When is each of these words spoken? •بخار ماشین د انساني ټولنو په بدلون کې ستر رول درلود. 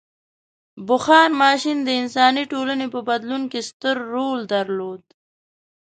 •بخار 0.87 1.29
ماشین 1.41 1.77
د 1.83 1.89
انساني 2.01 2.43
ټولنو 2.53 2.85
په 2.93 2.99
بدلون 3.09 3.43
کې 3.51 3.59
ستر 3.69 3.95
رول 4.13 4.39
درلود. 4.53 5.01